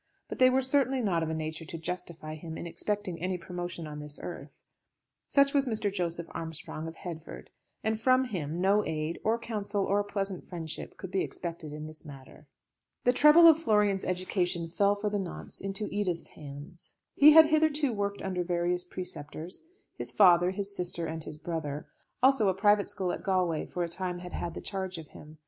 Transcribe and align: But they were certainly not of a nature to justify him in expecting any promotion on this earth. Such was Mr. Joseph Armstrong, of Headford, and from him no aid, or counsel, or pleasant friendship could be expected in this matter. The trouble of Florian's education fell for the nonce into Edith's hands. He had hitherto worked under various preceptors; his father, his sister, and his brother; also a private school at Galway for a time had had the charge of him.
But 0.29 0.39
they 0.39 0.49
were 0.49 0.63
certainly 0.63 0.99
not 1.03 1.21
of 1.21 1.29
a 1.29 1.33
nature 1.35 1.63
to 1.63 1.77
justify 1.77 2.33
him 2.33 2.57
in 2.57 2.65
expecting 2.65 3.21
any 3.21 3.37
promotion 3.37 3.85
on 3.85 3.99
this 3.99 4.19
earth. 4.23 4.63
Such 5.27 5.53
was 5.53 5.67
Mr. 5.67 5.93
Joseph 5.93 6.25
Armstrong, 6.31 6.87
of 6.87 6.95
Headford, 6.95 7.51
and 7.83 7.99
from 7.99 8.23
him 8.23 8.59
no 8.59 8.83
aid, 8.83 9.19
or 9.23 9.37
counsel, 9.37 9.85
or 9.85 10.03
pleasant 10.03 10.43
friendship 10.43 10.97
could 10.97 11.11
be 11.11 11.21
expected 11.21 11.71
in 11.71 11.85
this 11.85 12.03
matter. 12.03 12.47
The 13.03 13.13
trouble 13.13 13.45
of 13.45 13.59
Florian's 13.61 14.03
education 14.03 14.67
fell 14.69 14.95
for 14.95 15.11
the 15.11 15.19
nonce 15.19 15.61
into 15.61 15.87
Edith's 15.91 16.29
hands. 16.29 16.95
He 17.13 17.33
had 17.33 17.49
hitherto 17.51 17.93
worked 17.93 18.23
under 18.23 18.43
various 18.43 18.83
preceptors; 18.83 19.61
his 19.93 20.11
father, 20.11 20.49
his 20.49 20.75
sister, 20.75 21.05
and 21.05 21.23
his 21.23 21.37
brother; 21.37 21.85
also 22.23 22.49
a 22.49 22.55
private 22.55 22.89
school 22.89 23.11
at 23.11 23.21
Galway 23.21 23.67
for 23.67 23.83
a 23.83 23.87
time 23.87 24.17
had 24.17 24.33
had 24.33 24.55
the 24.55 24.61
charge 24.61 24.97
of 24.97 25.09
him. 25.09 25.37